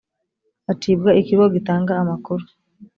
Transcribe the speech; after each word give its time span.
acibwa 0.71 1.09
ikigo 1.21 1.45
gitanga 1.55 1.91
amakuru 2.01 2.43